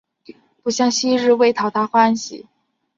[0.63, 2.47] 不像昔日为了讨他喜欢